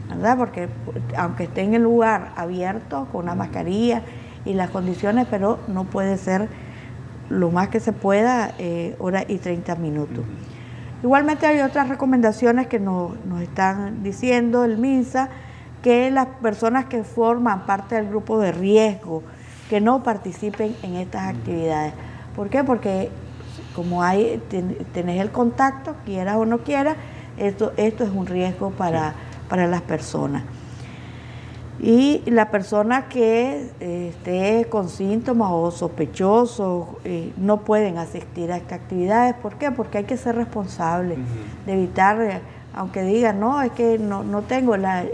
¿verdad? 0.09 0.37
Porque 0.37 0.69
aunque 1.17 1.43
esté 1.43 1.61
en 1.61 1.73
el 1.73 1.83
lugar 1.83 2.31
abierto 2.35 3.07
con 3.11 3.23
una 3.23 3.35
mascarilla 3.35 4.01
y 4.45 4.53
las 4.53 4.69
condiciones, 4.69 5.27
pero 5.29 5.59
no 5.67 5.83
puede 5.85 6.17
ser 6.17 6.49
lo 7.29 7.49
más 7.51 7.69
que 7.69 7.79
se 7.79 7.93
pueda, 7.93 8.53
eh, 8.57 8.95
hora 8.99 9.23
y 9.27 9.37
30 9.37 9.75
minutos. 9.75 10.25
Igualmente 11.03 11.47
hay 11.47 11.61
otras 11.61 11.89
recomendaciones 11.89 12.67
que 12.67 12.79
nos, 12.79 13.13
están 13.41 14.03
diciendo 14.03 14.63
el 14.65 14.77
MINSA, 14.77 15.29
que 15.81 16.11
las 16.11 16.27
personas 16.41 16.85
que 16.85 17.03
forman 17.03 17.65
parte 17.65 17.95
del 17.95 18.07
grupo 18.07 18.37
de 18.39 18.51
riesgo, 18.51 19.23
que 19.71 19.79
no 19.79 20.03
participen 20.03 20.75
en 20.83 20.97
estas 20.97 21.33
actividades. 21.33 21.93
¿Por 22.35 22.49
qué? 22.49 22.61
Porque 22.61 23.09
como 23.73 24.03
hay, 24.03 24.43
tenés 24.93 25.21
el 25.21 25.31
contacto, 25.31 25.95
quieras 26.05 26.35
o 26.35 26.45
no 26.45 26.57
quieras, 26.57 26.97
esto, 27.37 27.71
esto 27.77 28.03
es 28.03 28.09
un 28.09 28.27
riesgo 28.27 28.71
para, 28.71 29.15
para 29.47 29.67
las 29.67 29.81
personas 29.81 30.43
y 31.81 32.21
la 32.27 32.51
persona 32.51 33.07
que 33.07 33.71
eh, 33.79 34.09
esté 34.09 34.67
con 34.69 34.87
síntomas 34.87 35.49
o 35.51 35.71
sospechosos 35.71 36.89
eh, 37.03 37.33
no 37.37 37.61
pueden 37.61 37.97
asistir 37.97 38.51
a 38.51 38.57
estas 38.57 38.81
actividades. 38.81 39.35
¿Por 39.35 39.55
qué? 39.55 39.71
Porque 39.71 39.99
hay 39.99 40.03
que 40.03 40.15
ser 40.15 40.35
responsable 40.35 41.17
de 41.65 41.73
evitar, 41.73 42.21
eh, 42.21 42.39
aunque 42.75 43.01
digan, 43.01 43.39
no, 43.39 43.63
es 43.63 43.71
que 43.71 43.97
no, 43.97 44.23
no 44.23 44.43
tengo 44.43 44.77
la, 44.77 45.05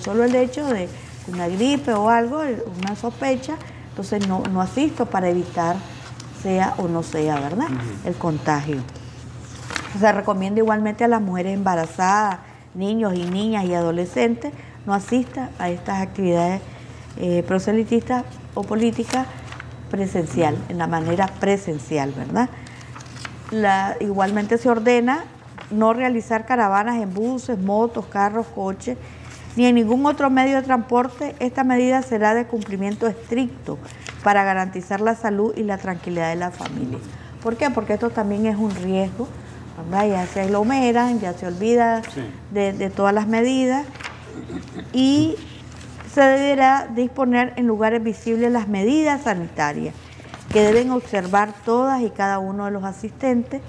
solo 0.00 0.24
el 0.24 0.34
hecho 0.34 0.66
de 0.66 0.88
una 1.28 1.46
gripe 1.46 1.92
o 1.92 2.08
algo, 2.08 2.40
una 2.82 2.96
sospecha, 2.96 3.56
entonces 3.96 4.28
no, 4.28 4.42
no 4.52 4.60
asisto 4.60 5.06
para 5.06 5.30
evitar 5.30 5.76
sea 6.42 6.74
o 6.76 6.86
no 6.86 7.02
sea, 7.02 7.40
¿verdad? 7.40 7.68
El 8.04 8.14
contagio. 8.14 8.76
Se 9.98 10.12
recomienda 10.12 10.60
igualmente 10.60 11.02
a 11.02 11.08
las 11.08 11.22
mujeres 11.22 11.54
embarazadas, 11.54 12.40
niños 12.74 13.14
y 13.14 13.24
niñas 13.24 13.64
y 13.64 13.72
adolescentes 13.72 14.52
no 14.84 14.92
asista 14.92 15.48
a 15.58 15.70
estas 15.70 16.02
actividades 16.02 16.60
eh, 17.16 17.42
proselitistas 17.46 18.24
o 18.52 18.64
políticas 18.64 19.26
presencial, 19.90 20.58
en 20.68 20.76
la 20.76 20.86
manera 20.86 21.28
presencial, 21.40 22.12
¿verdad? 22.12 22.50
La, 23.50 23.96
igualmente 24.00 24.58
se 24.58 24.68
ordena 24.68 25.24
no 25.70 25.94
realizar 25.94 26.44
caravanas 26.44 27.00
en 27.00 27.14
buses, 27.14 27.58
motos, 27.58 28.04
carros, 28.04 28.46
coches, 28.54 28.98
ni 29.56 29.66
en 29.66 29.74
ningún 29.74 30.06
otro 30.06 30.30
medio 30.30 30.56
de 30.56 30.62
transporte. 30.62 31.34
Esta 31.40 31.64
medida 31.64 32.02
será 32.02 32.34
de 32.34 32.46
cumplimiento 32.46 33.06
estricto 33.06 33.78
para 34.22 34.44
garantizar 34.44 35.00
la 35.00 35.14
salud 35.14 35.54
y 35.56 35.62
la 35.62 35.78
tranquilidad 35.78 36.30
de 36.30 36.36
la 36.36 36.50
familia. 36.50 36.98
¿Por 37.42 37.56
qué? 37.56 37.70
Porque 37.70 37.94
esto 37.94 38.10
también 38.10 38.46
es 38.46 38.56
un 38.56 38.74
riesgo, 38.74 39.28
¿verdad? 39.90 40.08
Ya 40.08 40.26
se 40.26 40.42
aglomeran, 40.42 41.20
ya 41.20 41.32
se 41.32 41.46
olvida 41.46 42.02
de, 42.50 42.72
de 42.72 42.90
todas 42.90 43.14
las 43.14 43.26
medidas 43.26 43.86
y 44.92 45.36
se 46.12 46.20
deberá 46.20 46.88
disponer 46.94 47.52
en 47.56 47.66
lugares 47.66 48.02
visibles 48.02 48.50
las 48.52 48.68
medidas 48.68 49.22
sanitarias 49.22 49.94
que 50.52 50.62
deben 50.62 50.90
observar 50.90 51.52
todas 51.64 52.02
y 52.02 52.10
cada 52.10 52.38
uno 52.38 52.64
de 52.66 52.70
los 52.70 52.84
asistentes. 52.84 53.60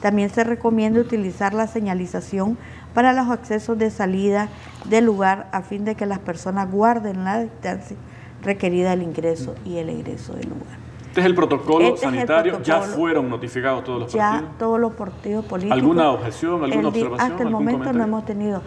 También 0.00 0.30
se 0.30 0.44
recomienda 0.44 1.00
utilizar 1.00 1.54
la 1.54 1.66
señalización 1.66 2.58
para 2.94 3.12
los 3.12 3.28
accesos 3.28 3.78
de 3.78 3.90
salida 3.90 4.48
del 4.84 5.04
lugar 5.04 5.48
a 5.52 5.62
fin 5.62 5.84
de 5.84 5.94
que 5.94 6.06
las 6.06 6.18
personas 6.18 6.70
guarden 6.70 7.24
la 7.24 7.40
distancia 7.40 7.96
requerida 8.42 8.90
del 8.90 9.02
ingreso 9.02 9.54
y 9.64 9.78
el 9.78 9.88
egreso 9.88 10.34
del 10.34 10.48
lugar. 10.48 10.86
Este 11.16 11.20
es 11.22 11.26
el 11.26 11.34
protocolo 11.34 11.94
este 11.94 12.00
sanitario. 12.00 12.60
¿Ya 12.62 12.82
fueron 12.82 13.30
notificados 13.30 13.84
todos 13.84 14.00
los 14.00 14.14
partidos? 14.14 14.50
Ya 14.50 14.58
todos 14.58 14.78
los 14.78 14.92
partidos 14.92 15.44
políticos. 15.46 15.78
¿Alguna 15.78 16.10
objeción, 16.10 16.62
alguna 16.62 16.88
observación? 16.88 17.32
Hasta 17.32 17.42
el 17.42 17.50
momento 17.50 17.92
no 17.94 18.04
hemos 18.04 18.26
tenido. 18.26 18.60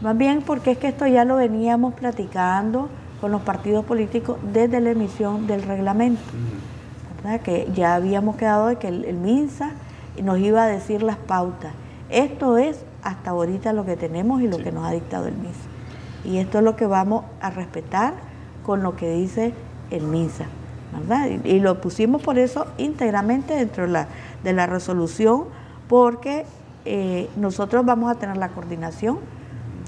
Más 0.00 0.18
bien 0.18 0.42
porque 0.42 0.72
es 0.72 0.78
que 0.78 0.88
esto 0.88 1.06
ya 1.06 1.24
lo 1.24 1.36
veníamos 1.36 1.94
platicando 1.94 2.88
con 3.20 3.30
los 3.30 3.42
partidos 3.42 3.84
políticos 3.84 4.36
desde 4.52 4.80
la 4.80 4.90
emisión 4.90 5.46
del 5.46 5.62
reglamento. 5.62 6.22
Que 7.44 7.68
ya 7.72 7.94
habíamos 7.94 8.34
quedado 8.34 8.66
de 8.66 8.76
que 8.76 8.88
el, 8.88 9.14
MINSA 9.14 9.70
nos 10.20 10.38
iba 10.38 10.64
a 10.64 10.66
decir 10.66 11.02
las 11.02 11.16
pautas. 11.16 11.72
Esto 12.10 12.58
es 12.58 12.84
hasta 13.02 13.30
ahorita 13.30 13.72
lo 13.72 13.86
que 13.86 13.96
tenemos 13.96 14.42
y 14.42 14.48
lo 14.48 14.58
que 14.58 14.72
nos 14.72 14.84
ha 14.84 14.90
dictado 14.90 15.26
el 15.26 15.36
MINSA. 15.36 15.60
Y 16.24 16.38
esto 16.38 16.58
es 16.58 16.64
lo 16.64 16.76
que 16.76 16.86
vamos 16.86 17.24
a 17.40 17.50
respetar 17.50 18.14
con 18.64 18.82
lo 18.82 18.96
que 18.96 19.10
dice 19.12 19.54
el 19.90 20.04
MINSA. 20.04 20.46
¿verdad? 20.92 21.28
Y, 21.44 21.60
lo 21.60 21.80
pusimos 21.80 22.22
por 22.22 22.38
eso 22.38 22.66
íntegramente 22.76 23.54
dentro 23.54 23.84
de 23.84 23.90
la, 23.90 24.08
de 24.44 24.52
la 24.52 24.66
resolución, 24.66 25.44
porque 25.88 26.44
eh, 26.84 27.30
nosotros 27.36 27.84
vamos 27.86 28.10
a 28.10 28.16
tener 28.16 28.36
la 28.36 28.48
coordinación 28.48 29.18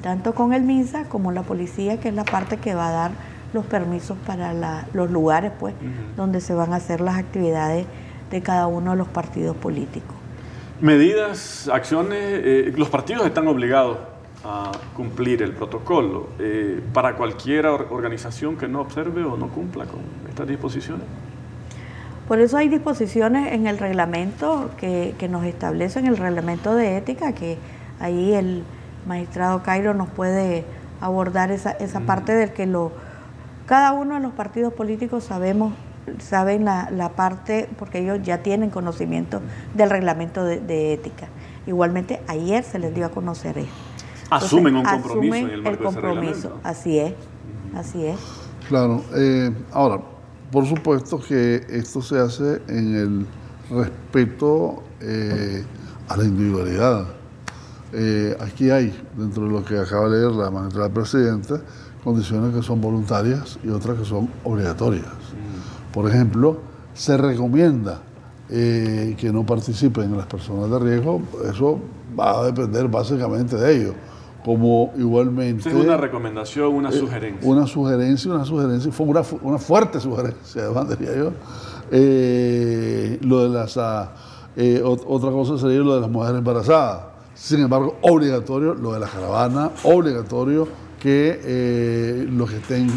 tanto 0.03 0.35
con 0.35 0.53
el 0.53 0.63
MINSA 0.63 1.05
como 1.05 1.33
la 1.33 1.43
policía, 1.43 1.99
que 1.99 2.11
es 2.11 2.15
la 2.15 2.25
parte 2.25 2.59
que 2.59 2.75
va 2.75 2.89
a 2.89 2.93
dar 2.93 3.11
los 3.55 3.65
permisos 3.65 4.19
para 4.27 4.85
los 4.93 5.11
lugares 5.11 5.53
pues, 5.59 5.75
donde 6.17 6.41
se 6.43 6.55
van 6.55 6.73
a 6.75 6.77
hacer 6.77 7.01
las 7.01 7.17
actividades 7.17 7.87
de 8.31 8.43
cada 8.43 8.67
uno 8.67 8.91
de 8.91 8.97
los 8.99 9.09
partidos 9.09 9.57
políticos. 9.57 10.14
Medidas, 10.85 11.71
acciones, 11.73 12.21
eh, 12.21 12.75
los 12.77 12.91
partidos 12.91 13.25
están 13.25 13.49
obligados 13.49 13.97
a 14.45 14.71
cumplir 14.95 15.41
el 15.43 15.53
protocolo 15.53 16.29
eh, 16.39 16.79
para 16.93 17.17
cualquier 17.17 17.65
organización 17.65 18.59
que 18.59 18.69
no 18.69 18.83
observe 18.83 19.25
o 19.25 19.39
no 19.39 19.49
cumpla 19.49 19.87
con 19.87 20.01
estas 20.29 20.47
disposiciones. 20.47 21.07
Por 22.29 22.39
eso 22.39 22.59
hay 22.59 22.69
disposiciones 22.69 23.55
en 23.55 23.67
el 23.67 23.79
reglamento 23.79 24.73
que, 24.77 25.15
que 25.19 25.27
nos 25.27 25.47
establecen 25.47 26.05
el 26.05 26.19
reglamento 26.19 26.75
de 26.75 26.99
ética, 26.99 27.33
que 27.33 27.57
ahí 27.99 28.35
el, 28.35 28.63
magistrado 29.07 29.63
Cairo 29.63 29.95
nos 29.95 30.11
puede 30.11 30.67
abordar 31.01 31.51
esa, 31.51 31.71
esa 31.71 32.01
parte 32.01 32.33
del 32.33 32.53
que 32.53 32.67
lo 32.67 32.93
cada 33.65 33.93
uno 33.93 34.17
de 34.17 34.21
los 34.21 34.35
partidos 34.35 34.75
políticos 34.75 35.25
sabemos 35.25 35.73
saben 36.19 36.65
la, 36.65 36.91
la 36.91 37.11
parte 37.11 37.69
porque 37.79 38.01
ellos 38.01 38.21
ya 38.23 38.43
tienen 38.43 38.71
conocimiento 38.71 39.41
del 39.75 39.91
reglamento 39.91 40.45
de, 40.45 40.93
ética. 40.93 41.29
Igualmente 41.67 42.21
ayer 42.27 42.63
se 42.65 42.79
les 42.79 42.95
dio 42.95 43.07
a 43.07 43.11
conocer 43.11 43.59
esto. 43.59 43.73
asumen 44.31 44.77
un 44.77 44.85
compromiso 44.85 45.47
el, 45.47 45.79
compromiso, 45.79 46.59
así 46.63 46.99
es, 46.99 47.15
así 47.75 48.05
es. 48.07 48.19
Claro, 48.69 49.03
eh, 49.15 49.53
ahora 49.73 50.01
por 50.55 50.67
supuesto 50.67 51.19
que 51.19 51.67
esto 51.69 52.01
se 52.01 52.17
hace 52.17 52.63
en 52.69 52.95
el 52.95 53.27
respeto 53.77 54.85
eh, 55.01 55.65
a 56.09 56.17
la 56.17 56.23
individualidad. 56.23 57.07
Eh, 57.93 58.37
aquí 58.39 58.71
hay, 58.71 58.97
dentro 59.17 59.47
de 59.47 59.51
lo 59.51 59.65
que 59.65 59.77
acaba 59.77 60.09
de 60.09 60.21
leer 60.21 60.31
la 60.31 60.53
magistrada 60.53 60.89
presidenta, 60.91 61.61
condiciones 62.05 62.55
que 62.55 62.63
son 62.63 62.81
voluntarias 62.81 63.59
y 63.65 63.69
otras 63.69 63.99
que 63.99 64.05
son 64.05 64.29
obligatorias. 64.45 65.07
Por 65.95 66.11
ejemplo, 66.11 66.59
se 66.93 67.17
recomienda 67.17 68.03
eh, 68.51 69.15
que 69.17 69.33
no 69.33 69.47
participen 69.47 70.17
las 70.17 70.27
personas 70.27 70.69
de 70.71 70.79
riesgo, 70.79 71.23
eso 71.49 71.79
va 72.19 72.41
a 72.41 72.45
depender 72.47 72.89
básicamente 72.89 73.57
de 73.57 73.77
ellos. 73.77 73.95
Como 74.45 74.93
igualmente. 74.99 75.71
Es 75.71 75.75
una 75.75 75.97
recomendación, 75.97 76.75
una 76.75 76.93
sugerencia. 76.93 77.51
Una 77.51 77.67
sugerencia, 77.67 78.31
una 78.31 78.45
sugerencia, 78.45 78.93
fue 78.93 79.07
una, 79.07 79.23
una 79.41 79.59
fuerte 79.59 80.01
sugerencia, 80.01 80.63
además 80.65 80.91
diría 80.91 81.17
yo. 81.17 81.33
lo 83.27 83.43
de 83.45 83.49
las. 83.49 83.79
Ah, 83.79 84.13
otra 84.85 85.31
cosa 85.31 85.57
sería 85.57 85.79
lo 85.79 85.95
de 85.95 86.03
las 86.03 86.11
mujeres 86.11 86.39
embarazadas 86.39 87.15
sin 87.35 87.61
embargo, 87.61 87.97
obligatorio 88.03 88.75
lo 88.75 88.93
de 88.93 89.01
la 89.01 89.09
caravana, 89.09 89.71
obligatorio 89.83 90.69
que 91.01 91.41
eh, 91.43 92.29
los 92.31 92.49
que 92.49 92.57
estén 92.59 92.89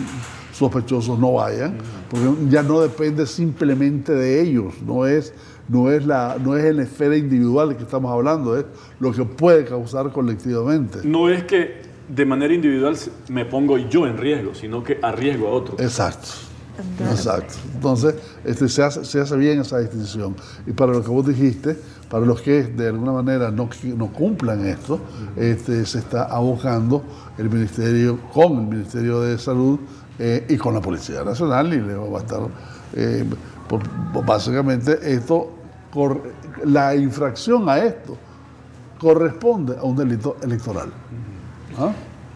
sospechosos 0.58 1.20
no 1.20 1.34
vayan, 1.34 1.78
porque 2.10 2.28
ya 2.50 2.64
no 2.64 2.82
depende 2.82 3.28
simplemente 3.28 4.14
de 4.14 4.42
ellos, 4.42 4.74
no 4.86 5.06
es, 5.06 5.34
no 5.70 5.92
es, 5.92 6.06
la, 6.06 6.38
no 6.44 6.58
es 6.58 6.66
en 6.66 6.78
la 6.78 6.84
esfera 6.84 7.16
individual 7.16 7.70
de 7.70 7.78
que 7.78 7.84
estamos 7.84 8.12
hablando, 8.12 8.58
es 8.58 8.66
lo 9.00 9.12
que 9.12 9.24
puede 9.24 9.66
causar 9.66 10.12
colectivamente. 10.12 11.00
No 11.04 11.30
es 11.30 11.44
que 11.44 11.82
de 12.10 12.26
manera 12.26 12.54
individual 12.54 12.96
me 13.30 13.46
pongo 13.46 13.78
yo 13.78 14.08
en 14.08 14.18
riesgo, 14.18 14.56
sino 14.56 14.84
que 14.84 14.98
arriesgo 15.02 15.48
a 15.48 15.52
otros. 15.52 15.80
Exacto. 15.80 16.30
Exacto. 17.00 17.56
Entonces, 17.74 18.16
este, 18.46 18.70
se, 18.70 18.84
hace, 18.84 19.04
se 19.04 19.20
hace 19.20 19.36
bien 19.36 19.60
esa 19.60 19.80
distinción. 19.80 20.36
Y 20.66 20.72
para 20.74 20.94
lo 20.94 21.04
que 21.04 21.10
vos 21.10 21.26
dijiste, 21.26 21.76
para 22.10 22.26
los 22.26 22.42
que 22.42 22.64
de 22.64 22.88
alguna 22.88 23.12
manera 23.12 23.52
no, 23.52 23.70
no 23.96 24.14
cumplan 24.14 24.66
esto, 24.66 25.00
este, 25.36 25.86
se 25.86 26.00
está 26.00 26.26
abocando 26.26 27.04
el 27.38 27.50
Ministerio, 27.50 28.20
con 28.34 28.60
el 28.60 28.68
Ministerio 28.68 29.22
de 29.22 29.38
Salud 29.38 29.80
eh, 30.20 30.46
y 30.50 30.58
con 30.58 30.74
la 30.74 30.82
Policía 30.82 31.24
Nacional, 31.24 31.74
y 31.74 31.82
le 31.82 31.96
va 31.96 32.18
a 32.18 32.22
estar, 32.22 32.40
eh, 32.96 33.26
básicamente 34.26 34.98
esto, 35.04 35.52
la 36.66 36.96
infracción 36.96 37.68
a 37.70 37.78
esto 37.80 38.18
corresponde 39.00 39.78
a 39.78 39.84
un 39.84 39.96
delito 39.96 40.38
electoral. 40.42 40.92
¿Ah? 41.78 41.92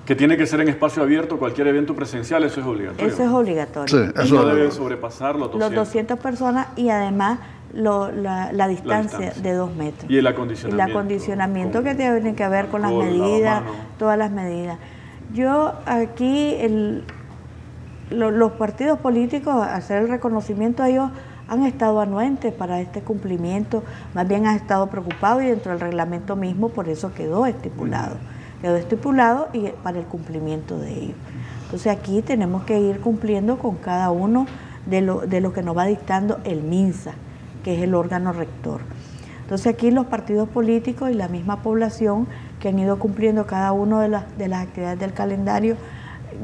Que 0.05 0.15
tiene 0.15 0.35
que 0.35 0.45
ser 0.45 0.61
en 0.61 0.69
espacio 0.69 1.03
abierto, 1.03 1.37
cualquier 1.37 1.67
evento 1.67 1.95
presencial, 1.95 2.43
eso 2.43 2.59
es 2.59 2.67
obligatorio. 2.67 3.13
Eso 3.13 3.23
es 3.23 3.29
obligatorio. 3.29 4.05
Sí, 4.05 4.11
eso 4.21 4.35
no 4.35 4.45
debe 4.45 4.71
sobrepasar 4.71 5.35
los 5.35 5.51
200. 5.51 5.69
Los 5.69 5.87
200 5.87 6.19
personas 6.19 6.67
y 6.75 6.89
además 6.89 7.39
la, 7.73 8.67
distancia 8.67 9.31
de 9.31 9.53
dos 9.53 9.73
metros. 9.75 10.09
Y 10.09 10.17
el 10.17 10.27
acondicionamiento. 10.27 10.83
El 10.83 10.91
acondicionamiento 10.91 11.83
que 11.83 11.95
tiene 11.95 12.35
que 12.35 12.47
ver 12.47 12.67
con 12.67 12.81
las 12.81 12.91
medidas, 12.91 13.63
todas 13.97 14.17
las 14.17 14.31
medidas. 14.31 14.77
Yo 15.33 15.73
aquí, 15.85 16.55
el, 16.59 17.03
los 18.11 18.51
partidos 18.53 18.99
políticos, 18.99 19.55
hacer 19.67 20.03
el 20.03 20.09
reconocimiento 20.09 20.83
a 20.83 20.89
ellos, 20.89 21.11
han 21.47 21.63
estado 21.63 21.99
anuentes 21.99 22.53
para 22.53 22.79
este 22.79 23.01
cumplimiento, 23.01 23.83
más 24.13 24.27
bien 24.27 24.45
han 24.47 24.55
estado 24.55 24.87
preocupados 24.87 25.43
y 25.43 25.47
dentro 25.47 25.71
del 25.71 25.81
reglamento 25.81 26.35
mismo 26.35 26.69
por 26.69 26.87
eso 26.87 27.13
quedó 27.13 27.45
estipulado. 27.45 28.15
Quedó 28.61 28.75
estipulado 28.75 29.49
y 29.53 29.69
para 29.83 29.99
el 29.99 30.05
cumplimiento 30.05 30.77
de 30.77 30.91
ellos. 30.91 31.17
Entonces 31.65 31.91
aquí 31.91 32.21
tenemos 32.21 32.63
que 32.63 32.79
ir 32.79 32.99
cumpliendo 32.99 33.57
con 33.57 33.75
cada 33.75 34.11
uno 34.11 34.45
de 34.85 35.01
lo, 35.01 35.21
de 35.21 35.41
lo 35.41 35.51
que 35.51 35.63
nos 35.63 35.75
va 35.75 35.85
dictando 35.85 36.39
el 36.43 36.61
MINSA 36.61 37.13
que 37.63 37.75
es 37.75 37.83
el 37.83 37.95
órgano 37.95 38.33
rector. 38.33 38.81
Entonces 39.41 39.67
aquí 39.67 39.91
los 39.91 40.05
partidos 40.05 40.47
políticos 40.49 41.11
y 41.11 41.13
la 41.13 41.27
misma 41.27 41.61
población 41.61 42.27
que 42.59 42.69
han 42.69 42.79
ido 42.79 42.99
cumpliendo 42.99 43.45
cada 43.45 43.71
una 43.71 44.01
de 44.01 44.07
las, 44.07 44.37
de 44.37 44.47
las 44.47 44.63
actividades 44.63 44.99
del 44.99 45.13
calendario 45.13 45.75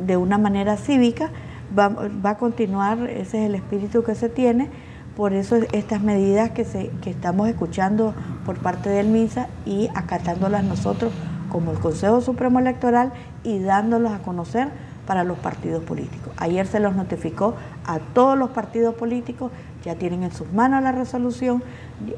de 0.06 0.18
una 0.18 0.38
manera 0.38 0.76
cívica, 0.78 1.30
va, 1.78 2.30
a 2.30 2.38
continuar, 2.38 3.10
ese 3.10 3.44
es 3.44 3.50
el 3.50 3.56
espíritu 3.56 4.04
que 4.04 4.16
se 4.16 4.30
tiene, 4.30 4.70
por 5.16 5.34
eso 5.34 5.56
estas 5.72 6.02
medidas 6.02 6.52
que, 6.52 6.64
se, 6.64 6.90
que 7.02 7.10
estamos 7.10 7.48
escuchando 7.48 8.14
por 8.46 8.58
parte 8.58 8.90
del 8.90 9.08
MINSA 9.08 9.48
y 9.66 9.90
acatándolas 9.96 10.64
nosotros 10.64 11.12
como 11.50 11.72
el 11.72 11.80
Consejo 11.80 12.22
Supremo 12.22 12.60
Electoral 12.60 13.12
y 13.44 13.60
dándolas 13.60 14.14
a 14.14 14.20
conocer 14.20 14.70
para 15.08 15.24
los 15.24 15.38
partidos 15.40 15.84
políticos. 15.84 16.34
Ayer 16.38 16.68
se 16.68 16.80
los 16.80 16.96
notificó 16.96 17.56
a 17.86 18.00
todos 18.00 18.38
los 18.38 18.50
partidos 18.50 18.94
políticos 18.94 19.52
ya 19.88 19.96
tienen 19.96 20.24
en 20.24 20.32
sus 20.32 20.52
manos 20.52 20.84
la 20.84 20.92
resolución 20.92 21.64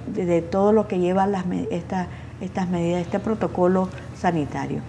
de, 0.07 0.41
todo 0.41 0.73
lo 0.73 0.87
que 0.87 0.99
lleva 0.99 1.27
las, 1.27 1.45
estas 1.69 2.69
medidas, 2.69 3.01
este 3.01 3.19
protocolo 3.19 3.89
sanitario. 4.17 4.81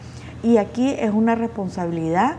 Y 0.43 0.57
aquí 0.57 0.91
es 0.99 1.13
una 1.13 1.35
responsabilidad 1.35 2.37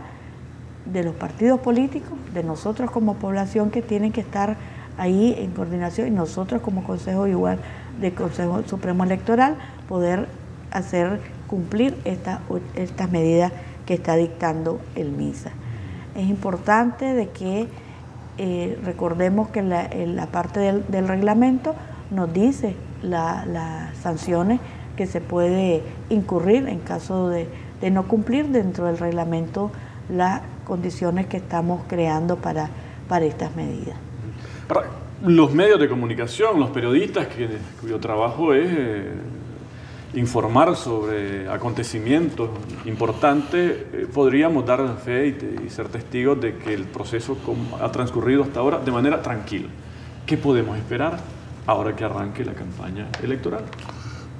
de 0.86 1.04
los 1.04 1.14
partidos 1.14 1.60
políticos, 1.60 2.12
de 2.34 2.42
nosotros 2.42 2.90
como 2.90 3.14
población 3.14 3.70
que 3.70 3.82
tienen 3.82 4.12
que 4.12 4.20
estar 4.20 4.56
ahí 4.98 5.34
en 5.38 5.52
coordinación 5.52 6.08
y 6.08 6.10
nosotros 6.10 6.60
como 6.60 6.84
Consejo 6.84 7.26
igual 7.26 7.58
de 8.00 8.12
Consejo 8.12 8.62
Supremo 8.66 9.04
Electoral 9.04 9.56
poder 9.88 10.28
hacer 10.70 11.20
cumplir 11.46 11.96
estas 12.04 13.10
medidas 13.10 13.52
que 13.86 13.94
está 13.94 14.16
dictando 14.16 14.80
el 14.94 15.10
MISA. 15.12 15.50
Es 16.14 16.28
importante 16.28 17.14
de 17.14 17.28
que 17.28 17.68
eh, 18.38 18.78
recordemos 18.84 19.48
que 19.48 19.62
la, 19.62 19.88
la 20.06 20.26
parte 20.26 20.60
del, 20.60 21.08
reglamento 21.08 21.74
nos 22.10 22.32
dice 22.32 22.74
las 23.02 23.96
sanciones 23.98 24.60
que 24.96 25.06
se 25.06 25.20
puede 25.20 25.82
incurrir 26.10 26.68
en 26.68 26.78
caso 26.78 27.28
de, 27.28 27.48
no 27.90 28.06
cumplir 28.06 28.48
dentro 28.48 28.86
del 28.86 28.98
reglamento 28.98 29.70
las 30.12 30.42
condiciones 30.64 31.26
que 31.26 31.38
estamos 31.38 31.82
creando 31.88 32.36
para, 32.36 32.68
para 33.08 33.24
estas 33.24 33.54
medidas. 33.56 33.96
Los 35.24 35.52
medios 35.52 35.78
de 35.78 35.88
comunicación, 35.88 36.58
los 36.58 36.70
periodistas 36.70 37.28
cuyo 37.80 37.98
trabajo 37.98 38.54
es 38.54 38.68
eh, 38.70 39.12
informar 40.14 40.74
sobre 40.76 41.48
acontecimientos 41.48 42.50
importantes, 42.84 43.76
eh, 43.92 44.06
podríamos 44.12 44.66
dar 44.66 44.96
fe 44.98 45.28
y, 45.64 45.70
ser 45.70 45.88
testigos 45.88 46.40
de 46.40 46.56
que 46.56 46.74
el 46.74 46.84
proceso 46.84 47.36
ha 47.80 47.90
transcurrido 47.90 48.42
hasta 48.42 48.60
ahora 48.60 48.78
de 48.78 48.90
manera 48.90 49.22
tranquila. 49.22 49.68
¿Qué 50.26 50.36
podemos 50.36 50.76
esperar 50.76 51.18
ahora 51.66 51.94
que 51.94 52.04
arranque 52.04 52.44
la 52.44 52.54
campaña 52.54 53.08
electoral? 53.22 53.62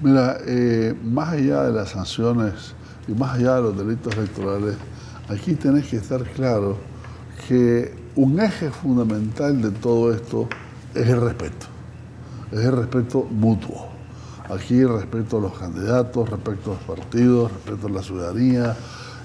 Mira, 0.01 0.37
eh, 0.47 0.95
más 1.03 1.33
allá 1.33 1.63
de 1.63 1.73
las 1.73 1.91
sanciones 1.91 2.75
y 3.07 3.13
más 3.13 3.39
allá 3.39 3.57
de 3.57 3.63
los 3.63 3.79
delitos 3.79 4.17
electorales, 4.17 4.77
aquí 5.29 5.55
tenés 5.55 5.87
que 5.87 5.97
estar 5.97 6.23
claro 6.23 6.77
que 7.49 7.95
un 8.17 8.41
eje 8.41 8.71
fundamental 8.71 9.61
de 9.61 9.71
todo 9.71 10.13
esto 10.13 10.49
es 10.95 11.09
el 11.09 11.21
respeto, 11.21 11.67
es 12.51 12.61
el 12.61 12.73
respeto 12.73 13.27
mutuo 13.31 13.93
aquí 14.53 14.85
respecto 14.85 15.39
a 15.39 15.41
los 15.41 15.59
candidatos, 15.59 16.29
respecto 16.29 16.73
a 16.73 16.75
los 16.75 16.83
partidos, 16.83 17.53
respecto 17.53 17.87
a 17.87 17.91
la 17.91 18.03
ciudadanía. 18.03 18.77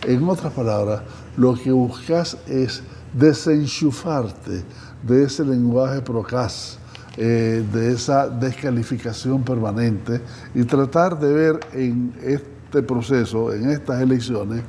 En 0.03 0.27
otras 0.27 0.53
palabras, 0.53 1.01
lo 1.35 1.55
que 1.55 1.71
buscas 1.71 2.37
es 2.47 2.81
desenchufarte 3.13 4.63
de 5.03 5.23
ese 5.23 5.43
lenguaje 5.43 6.01
procas, 6.01 6.79
eh, 7.17 7.65
de 7.73 7.93
esa 7.93 8.29
descalificación 8.29 9.43
permanente 9.43 10.21
y 10.53 10.63
tratar 10.63 11.19
de 11.19 11.33
ver 11.33 11.59
en 11.73 12.13
este 12.21 12.83
proceso, 12.83 13.51
en 13.53 13.71
estas 13.71 14.01
elecciones, 14.01 14.61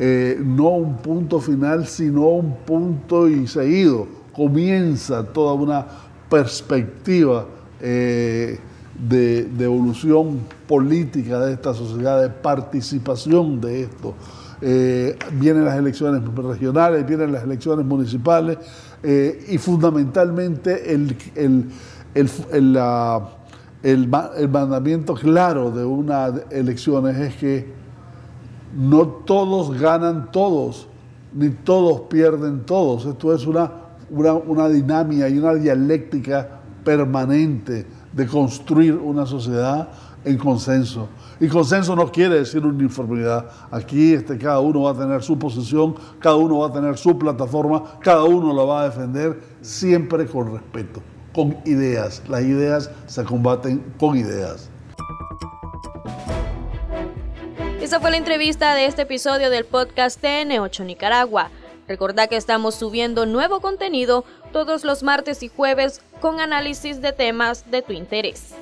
eh, 0.00 0.40
no 0.40 0.68
un 0.68 0.98
punto 0.98 1.40
final, 1.40 1.84
sino 1.86 2.28
un 2.28 2.58
punto 2.58 3.28
y 3.28 3.48
seguido. 3.48 4.06
Comienza 4.32 5.24
toda 5.24 5.54
una 5.54 5.84
perspectiva 6.30 7.46
eh, 7.80 8.60
de, 8.96 9.48
evolución 9.58 10.40
política 10.68 11.40
de 11.40 11.54
esta 11.54 11.74
sociedad, 11.74 12.22
de 12.22 12.28
participación 12.28 13.60
de 13.60 13.82
esto. 13.82 14.14
Eh, 14.60 15.18
vienen 15.32 15.64
las 15.64 15.76
elecciones 15.76 16.22
regionales, 16.36 17.04
vienen 17.04 17.32
las 17.32 17.42
elecciones 17.42 17.84
municipales 17.84 18.58
y 19.48 19.58
fundamentalmente 19.58 20.92
el, 20.92 21.16
el, 23.82 24.48
mandamiento 24.48 25.14
claro 25.14 25.70
de 25.70 25.84
unas 25.84 26.32
elecciones 26.50 27.16
es 27.16 27.36
que 27.36 27.77
no 28.76 29.06
todos 29.06 29.78
ganan 29.78 30.30
todos, 30.30 30.88
ni 31.32 31.50
todos 31.50 32.02
pierden 32.02 32.64
todos. 32.64 33.06
Esto 33.06 33.34
es 33.34 33.46
una, 33.46 33.70
una, 34.10 34.68
dinámica 34.68 35.28
y 35.28 35.38
una 35.38 35.54
dialéctica 35.54 36.60
permanente 36.84 37.86
de 38.12 38.26
construir 38.26 38.94
una 38.94 39.26
sociedad 39.26 39.88
en 40.24 40.38
consenso. 40.38 41.08
Y 41.40 41.48
consenso 41.48 41.94
no 41.94 42.10
quiere 42.10 42.36
decir 42.36 42.64
uniformidad. 42.64 43.46
Aquí 43.70 44.14
este, 44.14 44.36
cada 44.38 44.60
uno 44.60 44.82
va 44.82 44.90
a 44.90 44.94
tener 44.94 45.22
su 45.22 45.38
posición, 45.38 45.94
cada 46.18 46.36
uno 46.36 46.58
va 46.58 46.68
a 46.68 46.72
tener 46.72 46.96
su 46.96 47.16
plataforma, 47.18 47.84
cada 48.00 48.24
uno 48.24 48.52
la 48.52 48.64
va 48.64 48.82
a 48.82 48.84
defender 48.84 49.40
siempre 49.60 50.26
con 50.26 50.52
respeto, 50.52 51.00
con 51.32 51.56
ideas. 51.64 52.22
Las 52.28 52.42
ideas 52.42 52.90
se 53.06 53.24
combaten 53.24 53.84
con 53.98 54.16
ideas. 54.16 54.70
Fue 58.00 58.12
la 58.12 58.16
entrevista 58.16 58.76
de 58.76 58.86
este 58.86 59.02
episodio 59.02 59.50
del 59.50 59.64
podcast 59.64 60.22
TN8 60.22 60.84
Nicaragua. 60.84 61.50
Recordá 61.88 62.28
que 62.28 62.36
estamos 62.36 62.76
subiendo 62.76 63.26
nuevo 63.26 63.60
contenido 63.60 64.24
todos 64.52 64.84
los 64.84 65.02
martes 65.02 65.42
y 65.42 65.48
jueves 65.48 66.00
con 66.20 66.38
análisis 66.38 67.02
de 67.02 67.12
temas 67.12 67.68
de 67.72 67.82
tu 67.82 67.92
interés. 67.92 68.54